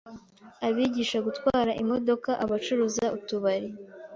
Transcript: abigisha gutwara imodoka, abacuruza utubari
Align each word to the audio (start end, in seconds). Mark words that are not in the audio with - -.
abigisha 0.67 1.17
gutwara 1.27 1.71
imodoka, 1.83 2.29
abacuruza 2.43 3.05
utubari 3.17 3.69